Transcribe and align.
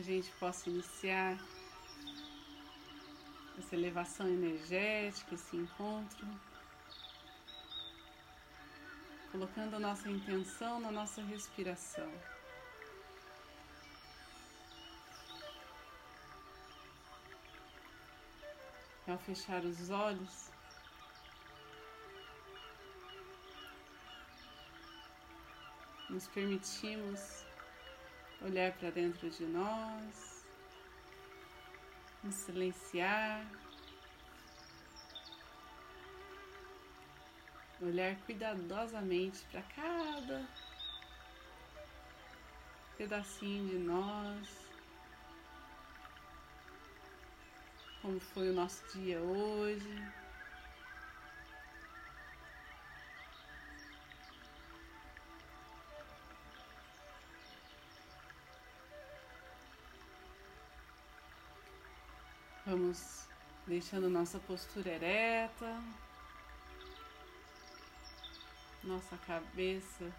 a 0.00 0.02
gente 0.02 0.30
possa 0.32 0.70
iniciar 0.70 1.38
essa 3.58 3.76
elevação 3.76 4.26
energética, 4.26 5.34
esse 5.34 5.54
encontro, 5.56 6.26
colocando 9.30 9.74
a 9.76 9.78
nossa 9.78 10.08
intenção 10.08 10.80
na 10.80 10.90
nossa 10.90 11.20
respiração. 11.22 12.10
Ao 19.06 19.18
fechar 19.18 19.62
os 19.66 19.90
olhos, 19.90 20.50
nos 26.08 26.26
permitimos 26.28 27.49
olhar 28.42 28.72
para 28.72 28.90
dentro 28.90 29.28
de 29.30 29.44
nós 29.44 30.44
nos 32.22 32.34
silenciar, 32.34 33.46
olhar 37.80 38.14
cuidadosamente 38.26 39.42
para 39.50 39.62
cada 39.62 40.46
pedacinho 42.98 43.68
de 43.68 43.78
nós, 43.78 44.48
como 48.02 48.20
foi 48.20 48.50
o 48.50 48.54
nosso 48.54 48.86
dia 48.98 49.18
hoje. 49.20 50.19
Vamos 62.90 63.28
deixando 63.68 64.10
nossa 64.10 64.40
postura 64.40 64.90
ereta, 64.90 65.80
nossa 68.82 69.16
cabeça 69.18 70.12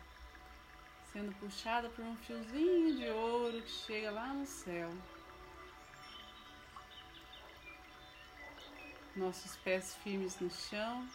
sendo 1.11 1.35
puxada 1.35 1.89
por 1.89 2.05
um 2.05 2.15
fiozinho 2.15 2.95
de 2.95 3.09
ouro 3.09 3.61
que 3.61 3.69
chega 3.69 4.09
lá 4.11 4.33
no 4.33 4.45
céu. 4.45 4.89
Nossos 9.17 9.57
pés 9.57 9.93
firmes 9.95 10.39
no 10.39 10.49
chão. 10.49 11.05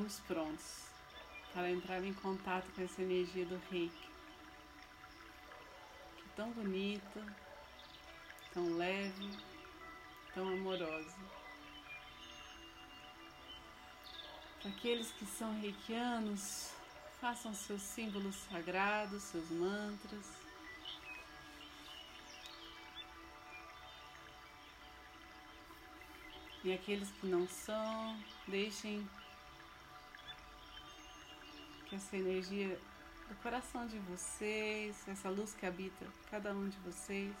Estamos 0.00 0.20
prontos 0.20 0.84
para 1.52 1.70
entrar 1.70 2.02
em 2.02 2.14
contato 2.14 2.66
com 2.74 2.80
essa 2.80 3.02
energia 3.02 3.44
do 3.44 3.60
reiki. 3.70 4.08
Que 6.16 6.22
é 6.22 6.32
tão 6.34 6.50
bonita, 6.52 7.36
tão 8.54 8.78
leve, 8.78 9.30
tão 10.32 10.48
amorosa. 10.48 11.14
Para 14.62 14.70
aqueles 14.70 15.12
que 15.12 15.26
são 15.26 15.60
reikianos, 15.60 16.70
façam 17.20 17.52
seus 17.52 17.82
símbolos 17.82 18.36
sagrados, 18.50 19.22
seus 19.24 19.50
mantras. 19.50 20.24
E 26.64 26.72
aqueles 26.72 27.10
que 27.10 27.26
não 27.26 27.46
são, 27.46 28.18
deixem 28.48 29.06
essa 31.94 32.16
energia 32.16 32.78
do 33.28 33.34
coração 33.42 33.86
de 33.86 33.98
vocês, 33.98 34.96
essa 35.08 35.28
luz 35.28 35.54
que 35.54 35.66
habita 35.66 36.06
cada 36.30 36.52
um 36.52 36.68
de 36.68 36.78
vocês, 36.78 37.34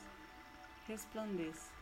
resplandeça. 0.86 1.79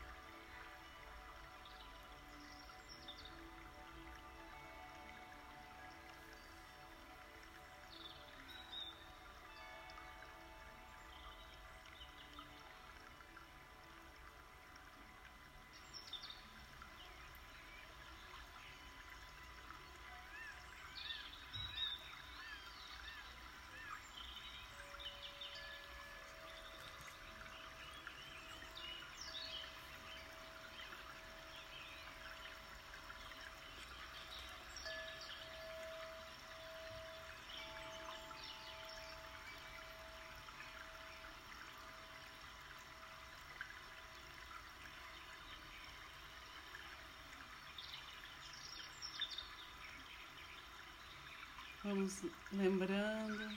Vamos 51.88 52.21
lembrando 52.53 53.49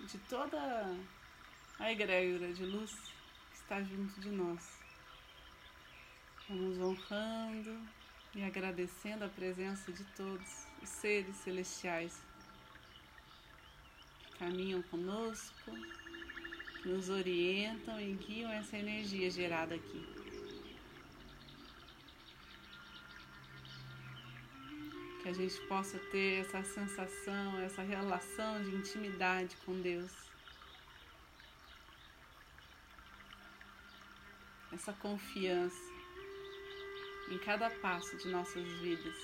de 0.00 0.18
toda 0.28 0.94
a 1.78 1.90
egrégora 1.90 2.52
de 2.52 2.66
luz 2.66 2.92
que 3.50 3.56
está 3.56 3.82
junto 3.82 4.20
de 4.20 4.28
nós. 4.28 4.78
Vamos 6.46 6.78
honrando 6.78 7.80
e 8.34 8.44
agradecendo 8.44 9.24
a 9.24 9.28
presença 9.30 9.90
de 9.90 10.04
todos 10.16 10.66
os 10.82 10.88
seres 10.90 11.34
celestiais 11.36 12.12
que 14.26 14.38
caminham 14.38 14.82
conosco, 14.82 15.70
que 16.82 16.88
nos 16.90 17.08
orientam 17.08 17.98
e 17.98 18.12
guiam 18.16 18.52
essa 18.52 18.76
energia 18.76 19.30
gerada 19.30 19.76
aqui. 19.76 20.23
Que 25.24 25.30
a 25.30 25.32
gente 25.32 25.58
possa 25.62 25.98
ter 26.10 26.42
essa 26.42 26.62
sensação, 26.62 27.58
essa 27.60 27.80
relação 27.80 28.62
de 28.62 28.76
intimidade 28.76 29.56
com 29.64 29.80
Deus. 29.80 30.12
Essa 34.70 34.92
confiança 34.92 35.80
em 37.30 37.38
cada 37.38 37.70
passo 37.70 38.18
de 38.18 38.28
nossas 38.28 38.70
vidas. 38.82 39.16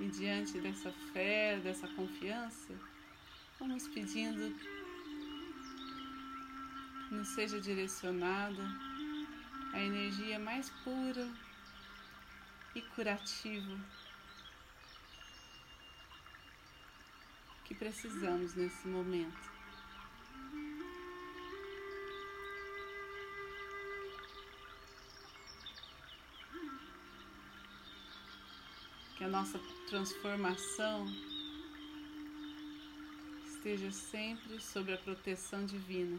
E 0.00 0.06
diante 0.08 0.60
dessa 0.60 0.92
fé, 1.14 1.58
dessa 1.60 1.88
confiança, 1.88 2.78
vamos 3.58 3.88
pedindo 3.88 4.54
nos 7.10 7.28
seja 7.28 7.60
direcionada 7.60 8.62
a 9.72 9.80
energia 9.80 10.38
mais 10.38 10.70
pura 10.84 11.28
e 12.74 12.82
curativa 12.82 13.78
que 17.64 17.74
precisamos 17.74 18.54
nesse 18.54 18.88
momento. 18.88 19.58
Que 29.16 29.24
a 29.24 29.28
nossa 29.28 29.58
transformação 29.88 31.06
esteja 33.44 33.90
sempre 33.90 34.60
sob 34.60 34.92
a 34.92 34.96
proteção 34.96 35.66
divina. 35.66 36.18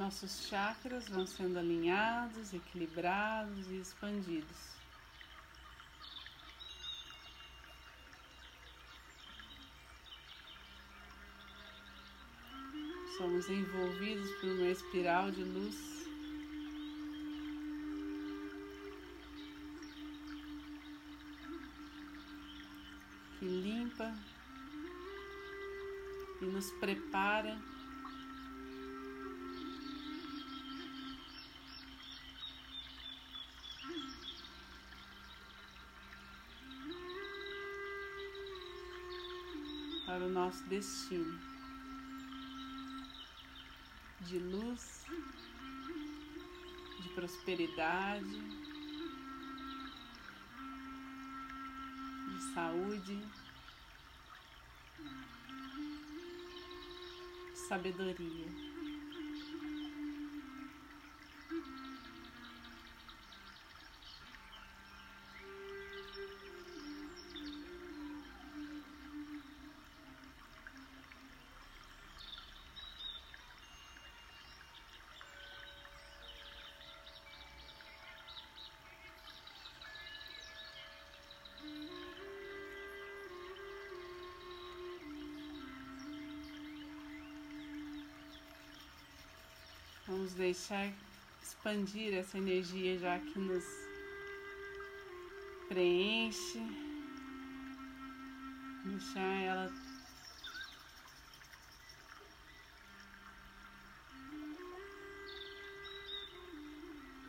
Nossos 0.00 0.46
chakras 0.48 1.10
vão 1.10 1.26
sendo 1.26 1.58
alinhados, 1.58 2.54
equilibrados 2.54 3.70
e 3.70 3.74
expandidos. 3.74 4.56
Somos 13.18 13.46
envolvidos 13.50 14.30
por 14.40 14.48
uma 14.48 14.70
espiral 14.70 15.30
de 15.32 15.44
luz 15.44 15.76
que 23.38 23.44
limpa 23.44 24.14
e 26.40 26.46
nos 26.46 26.70
prepara 26.80 27.54
para 40.20 40.26
o 40.26 40.32
nosso 40.32 40.62
destino 40.64 41.40
de 44.20 44.38
luz, 44.38 45.06
de 47.00 47.08
prosperidade. 47.14 48.60
saúde, 52.54 53.22
sabedoria. 57.54 58.69
Vamos 90.20 90.34
deixar 90.34 90.92
expandir 91.42 92.12
essa 92.12 92.36
energia 92.36 92.98
já 92.98 93.18
que 93.18 93.38
nos 93.38 93.64
preenche, 95.66 96.60
deixar 98.84 99.42
ela 99.42 99.72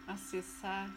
acessar 0.08 0.94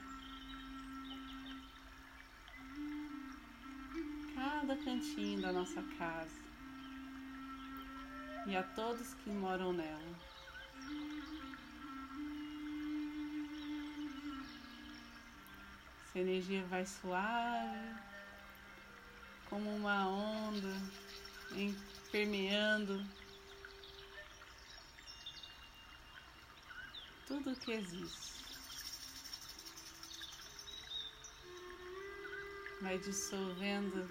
cada 4.35 4.77
cantinho 4.79 5.41
da 5.41 5.53
nossa 5.53 5.81
casa 5.97 6.43
e 8.49 8.57
a 8.57 8.65
todos 8.65 9.15
que 9.15 9.31
moram 9.31 9.73
nela. 9.73 10.35
Essa 16.15 16.21
energia 16.21 16.65
vai 16.67 16.87
suave, 16.87 17.93
como 19.51 19.69
uma 19.75 20.07
onda, 20.09 20.73
permeando 22.13 23.05
tudo 27.27 27.57
que 27.57 27.73
existe. 27.73 28.45
Vai 32.81 32.97
dissolvendo 32.99 34.09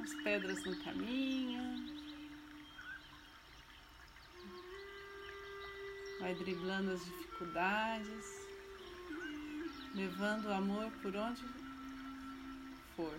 as 0.00 0.14
pedras 0.22 0.64
no 0.64 0.84
caminho. 0.84 1.99
Vai 6.20 6.34
driblando 6.34 6.90
as 6.90 7.02
dificuldades, 7.02 8.26
levando 9.94 10.46
o 10.46 10.52
amor 10.52 10.92
por 11.02 11.16
onde 11.16 11.42
for. 12.94 13.18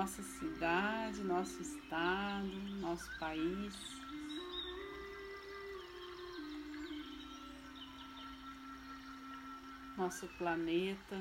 Nossa 0.00 0.22
cidade, 0.22 1.22
nosso 1.22 1.60
estado, 1.60 2.48
nosso 2.80 3.06
país. 3.18 3.74
Nosso 9.98 10.26
planeta, 10.38 11.16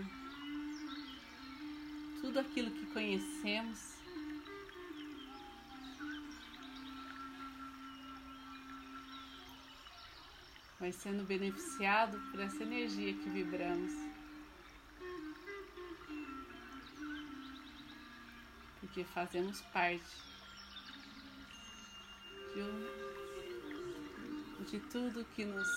tudo 2.21 2.39
aquilo 2.39 2.71
que 2.71 2.86
conhecemos 2.93 3.98
vai 10.79 10.93
sendo 10.93 11.25
beneficiado 11.25 12.17
por 12.31 12.39
essa 12.39 12.63
energia 12.63 13.13
que 13.13 13.29
vibramos. 13.29 14.08
Porque 18.89 19.03
fazemos 19.03 19.62
parte 19.72 20.03
de, 22.55 22.62
um, 22.63 22.88
de 24.63 24.79
tudo 24.79 25.24
que 25.36 25.46
nos 25.46 25.67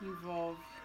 envolve. 0.00 0.81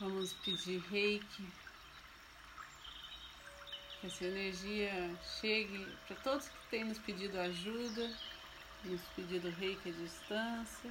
Vamos 0.00 0.32
pedir 0.32 0.80
reiki. 0.90 1.48
Que 4.00 4.06
essa 4.08 4.24
energia 4.24 4.90
chegue 5.40 5.86
para 6.06 6.16
todos 6.16 6.48
que 6.48 6.68
têm 6.68 6.84
nos 6.84 6.98
pedido 6.98 7.38
ajuda, 7.38 8.12
nos 8.84 9.00
pedido 9.16 9.48
reiki 9.50 9.88
à 9.88 9.92
distância. 9.92 10.90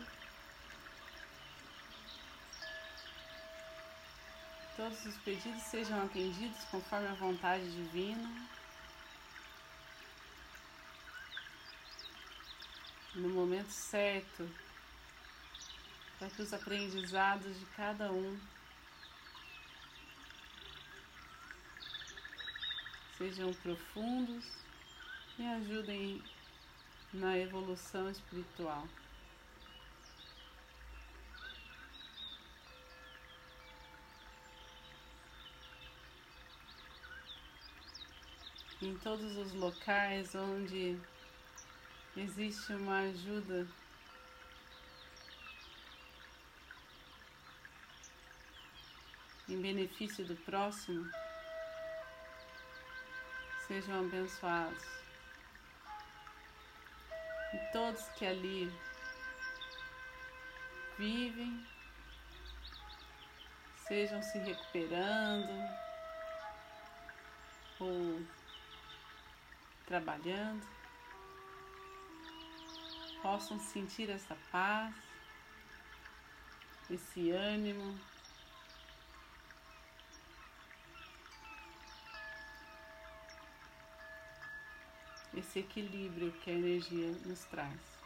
Todos 4.77 5.05
os 5.05 5.17
pedidos 5.17 5.61
sejam 5.63 6.05
atendidos 6.05 6.63
conforme 6.71 7.07
a 7.07 7.13
vontade 7.13 7.69
divina. 7.69 8.49
No 13.15 13.29
momento 13.29 13.69
certo, 13.69 14.49
para 16.17 16.29
que 16.29 16.41
os 16.41 16.53
aprendizados 16.53 17.59
de 17.59 17.65
cada 17.75 18.11
um 18.11 18.39
sejam 23.23 23.53
profundos 23.53 24.43
e 25.39 25.47
ajudem 25.47 26.21
na 27.13 27.37
evolução 27.37 28.09
espiritual. 28.09 28.85
Em 38.81 38.93
todos 38.97 39.37
os 39.37 39.53
locais 39.53 40.35
onde 40.35 40.99
existe 42.17 42.73
uma 42.73 42.99
ajuda 43.03 43.65
em 49.47 49.61
benefício 49.61 50.25
do 50.25 50.35
próximo, 50.35 51.09
sejam 53.73 54.05
abençoados. 54.05 54.83
E 57.53 57.57
todos 57.71 58.07
que 58.09 58.23
ali 58.23 58.71
vivem, 60.95 61.65
sejam 63.87 64.21
se 64.21 64.37
recuperando 64.37 65.51
ou 67.79 68.21
trabalhando, 69.87 70.67
possam 73.23 73.59
sentir 73.59 74.07
essa 74.11 74.37
paz, 74.51 74.93
esse 76.91 77.31
ânimo. 77.31 78.12
Esse 85.33 85.59
equilíbrio 85.59 86.31
que 86.43 86.51
a 86.51 86.53
energia 86.53 87.11
nos 87.25 87.43
traz. 87.45 88.02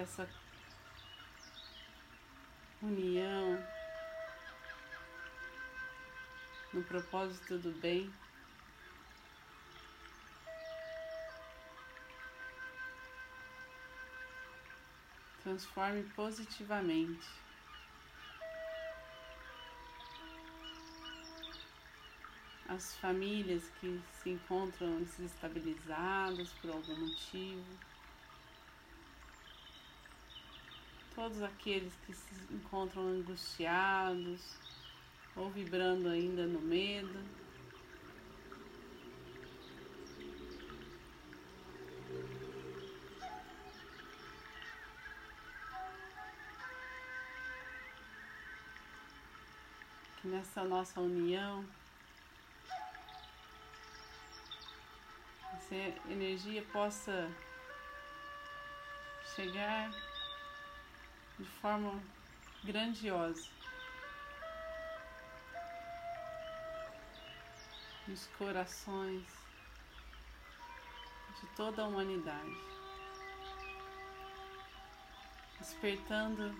Essa 0.00 0.28
união 2.82 3.62
no 6.72 6.82
propósito 6.84 7.58
do 7.58 7.70
bem 7.80 8.10
transforme 15.42 16.02
positivamente. 16.14 17.28
As 22.68 22.94
famílias 22.96 23.68
que 23.80 24.00
se 24.22 24.30
encontram 24.30 25.02
desestabilizadas 25.02 26.50
por 26.60 26.70
algum 26.70 26.96
motivo. 27.00 27.89
Todos 31.20 31.42
aqueles 31.42 31.92
que 32.06 32.14
se 32.14 32.34
encontram 32.50 33.02
angustiados 33.02 34.40
ou 35.36 35.50
vibrando 35.50 36.08
ainda 36.08 36.46
no 36.46 36.62
medo. 36.62 37.22
Que 50.22 50.28
nessa 50.28 50.64
nossa 50.64 51.02
união, 51.02 51.62
essa 55.52 55.74
energia 56.10 56.62
possa 56.72 57.30
chegar 59.36 60.09
de 61.40 61.46
forma 61.62 61.98
grandiosa. 62.62 63.48
Nos 68.06 68.26
corações 68.36 69.24
de 71.40 71.46
toda 71.56 71.82
a 71.82 71.86
humanidade, 71.86 72.56
despertando 75.58 76.54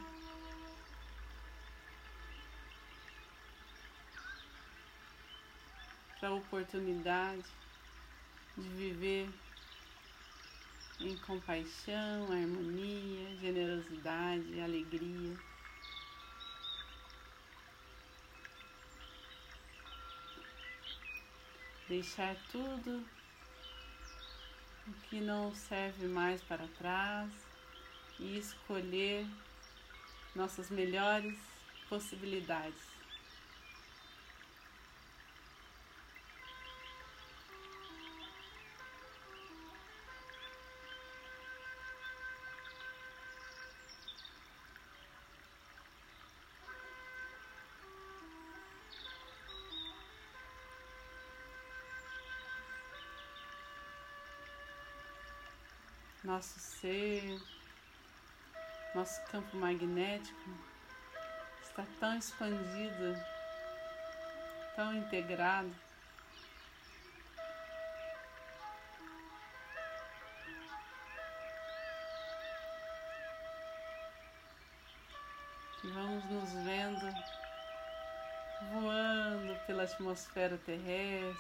para 6.19 6.31
a 6.31 6.35
oportunidade 6.35 7.45
de 8.57 8.69
viver 8.69 9.29
em 11.01 11.17
compaixão, 11.17 12.25
harmonia, 12.31 13.37
generosidade, 13.41 14.61
alegria. 14.61 15.35
Deixar 21.89 22.37
tudo 22.53 23.05
o 24.87 24.93
que 25.09 25.21
não 25.21 25.55
serve 25.55 26.07
mais 26.07 26.43
para 26.43 26.69
trás 26.79 27.31
e 28.19 28.37
escolher 28.39 29.27
nossas 30.35 30.71
melhores 30.71 31.39
possibilidades. 31.89 32.90
Nosso 56.31 56.61
ser, 56.61 57.43
nosso 58.95 59.21
campo 59.33 59.57
magnético 59.57 60.51
está 61.61 61.85
tão 61.99 62.17
expandido, 62.17 63.17
tão 64.77 64.95
integrado. 64.95 65.75
Que 75.81 75.89
vamos 75.89 76.25
nos 76.27 76.53
vendo 76.65 77.13
voando 78.71 79.67
pela 79.67 79.83
atmosfera 79.83 80.57
terrestre, 80.59 81.37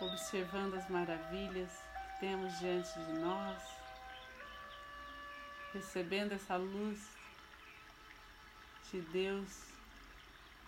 observando 0.00 0.74
as 0.76 0.88
maravilhas 0.88 1.91
temos 2.22 2.56
diante 2.60 3.00
de 3.00 3.12
nós, 3.14 3.60
recebendo 5.72 6.30
essa 6.30 6.54
luz 6.54 7.10
de 8.88 9.00
Deus 9.00 9.72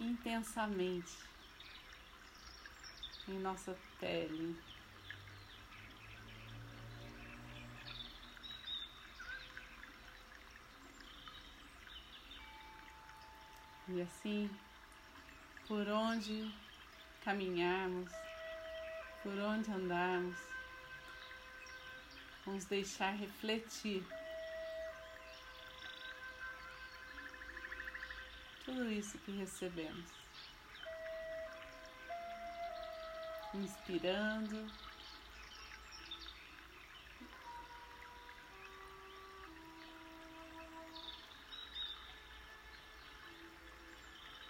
intensamente 0.00 1.16
em 3.28 3.38
nossa 3.38 3.78
pele. 4.00 4.60
E 13.86 14.02
assim, 14.02 14.50
por 15.68 15.86
onde 15.86 16.52
caminharmos, 17.22 18.10
por 19.22 19.38
onde 19.38 19.70
andarmos, 19.70 20.53
vamos 22.44 22.64
deixar 22.66 23.12
refletir 23.12 24.04
tudo 28.64 28.90
isso 28.90 29.18
que 29.18 29.32
recebemos. 29.32 30.06
Inspirando. 33.54 34.66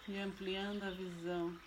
E 0.07 0.19
ampliando 0.19 0.83
a 0.85 0.91
visão. 0.91 1.59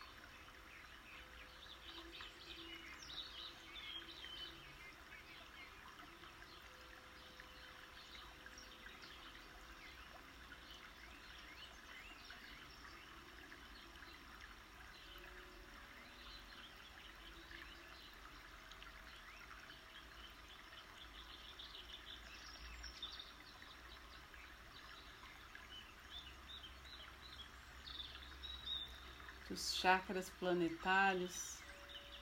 Os 29.58 29.74
chakras 29.74 30.30
planetários 30.40 31.58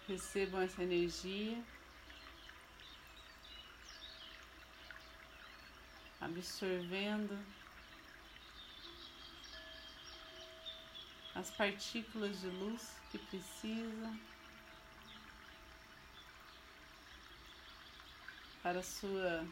recebam 0.08 0.62
essa 0.62 0.82
energia, 0.82 1.62
absorvendo 6.22 7.38
as 11.36 11.52
partículas 11.52 12.40
de 12.40 12.48
luz 12.48 12.96
que 13.12 13.18
precisam 13.18 14.18
para 18.64 18.82
sua 18.82 19.46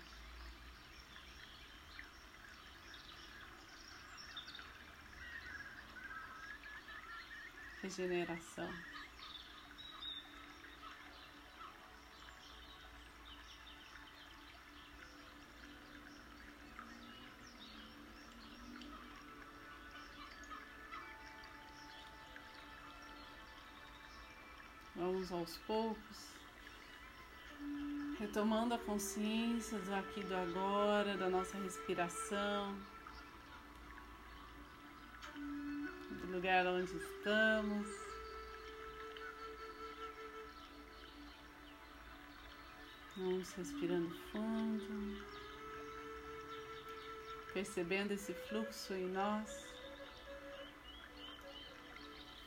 regeneração. 7.84 8.70
Vamos 24.96 25.32
aos 25.34 25.58
poucos, 25.68 26.00
retomando 28.18 28.76
a 28.76 28.78
consciência 28.78 29.78
do 29.80 29.94
aqui 29.94 30.24
do 30.24 30.34
agora, 30.34 31.18
da 31.18 31.30
nossa 31.30 31.58
respiração. 31.58 32.93
Lugar 36.34 36.66
onde 36.66 36.98
estamos. 36.98 37.88
Vamos 43.16 43.52
respirando 43.52 44.10
fundo, 44.32 45.24
percebendo 47.54 48.14
esse 48.14 48.34
fluxo 48.34 48.96
em 48.96 49.06
nós 49.10 49.48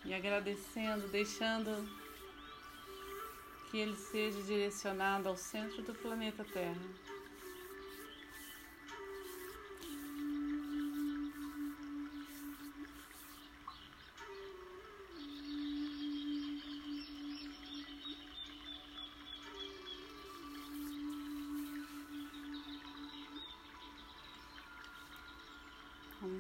e 0.04 0.12
agradecendo, 0.12 1.06
deixando 1.06 1.88
que 3.70 3.78
ele 3.78 3.94
seja 3.94 4.42
direcionado 4.42 5.28
ao 5.28 5.36
centro 5.36 5.80
do 5.82 5.94
planeta 5.94 6.44
Terra. 6.44 7.15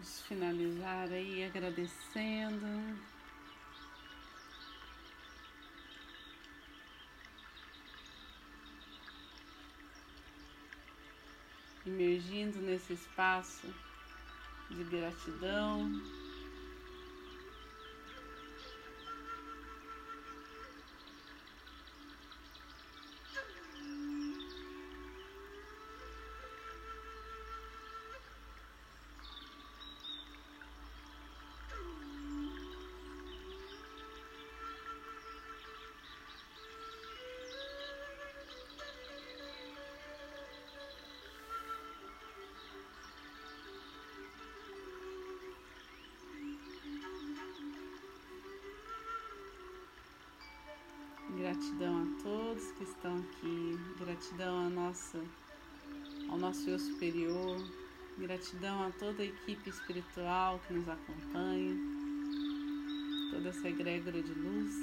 Vamos 0.06 0.22
finalizar 0.22 1.08
aí 1.10 1.42
agradecendo. 1.42 2.64
Emergindo 11.84 12.60
nesse 12.60 12.92
espaço 12.92 13.66
de 14.70 14.84
gratidão. 14.84 15.90
Gratidão 51.38 52.02
a 52.02 52.22
todos 52.22 52.72
que 52.72 52.84
estão 52.84 53.18
aqui, 53.18 53.78
gratidão 53.98 54.66
a 54.66 54.70
nossa, 54.70 55.22
ao 56.30 56.38
nosso 56.38 56.66
eu 56.70 56.78
superior, 56.78 57.58
gratidão 58.16 58.82
a 58.84 58.90
toda 58.92 59.22
a 59.22 59.26
equipe 59.26 59.68
espiritual 59.68 60.58
que 60.66 60.72
nos 60.72 60.88
acompanha, 60.88 61.76
toda 63.32 63.50
essa 63.50 63.68
egrégora 63.68 64.22
de 64.22 64.32
luz. 64.32 64.74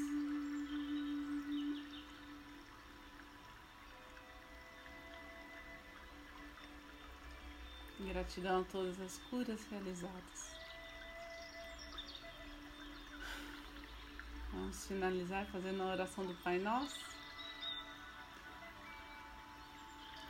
Gratidão 7.99 8.61
a 8.61 8.63
todas 8.65 9.01
as 9.01 9.17
curas 9.29 9.59
realizadas. 9.71 10.52
Vamos 14.73 14.87
finalizar 14.87 15.45
fazendo 15.51 15.83
a 15.83 15.91
oração 15.91 16.25
do 16.25 16.33
Pai 16.43 16.57
Nosso. 16.57 16.99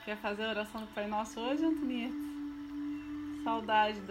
Quer 0.04 0.18
fazer 0.18 0.44
a 0.44 0.50
oração 0.50 0.82
do 0.82 0.88
Pai 0.88 1.08
Nosso 1.08 1.40
hoje, 1.40 1.64
Antonieta? 1.64 2.14
Saudade, 3.46 4.02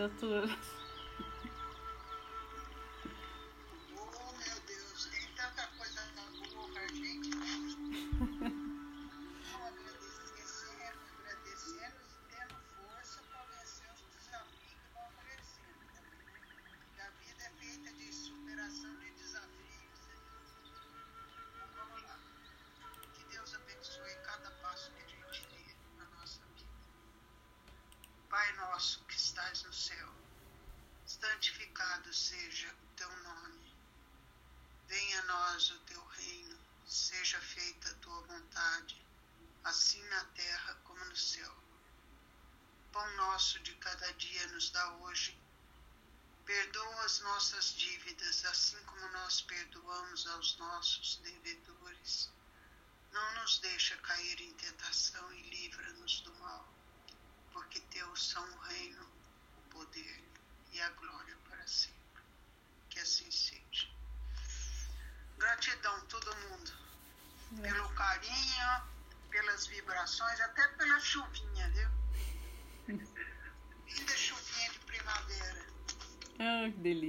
hoje. 45.13 45.39
Perdoa 46.47 47.05
as 47.05 47.21
nossas 47.21 47.75
dívidas, 47.75 48.45
assim 48.47 48.83
como 48.85 49.07
nós 49.11 49.43
perdoamos 49.43 50.27
aos 50.29 50.57
nossos 50.57 51.17
devedores. 51.17 52.31
Não 53.13 53.35
nos 53.35 53.59
deixa 53.59 53.95
cair 53.99 54.41
em 54.41 54.53
tentação 54.55 55.33
e 55.35 55.43
livra-nos 55.51 56.23
do 56.23 56.35
mal, 56.37 56.67
porque 57.53 57.81
teu 57.93 58.17
são 58.17 58.43
o 58.43 58.59
reino, 58.61 59.07
o 59.59 59.61
poder 59.69 60.25
e 60.73 60.81
a 60.81 60.91
glória 60.91 61.37
para 61.49 61.67
sempre. 61.67 62.23
Que 62.89 63.01
assim 63.01 63.31
seja. 63.31 63.89
Gratidão, 65.37 66.07
todo 66.07 66.37
mundo, 66.49 66.73
é. 67.59 67.71
pelo 67.71 67.89
carinho, 67.95 68.83
pelas 69.31 69.67
vibrações, 69.67 70.41
até 70.41 70.67
pela 70.69 70.99
chuvinha, 71.01 71.71
viu? 71.71 72.97
Linda 73.87 74.17
chuva 74.17 74.42
de 76.43 76.51
primavera. 76.51 76.67
Ah, 76.67 76.71
que 76.75 76.83
delícia. 76.83 77.01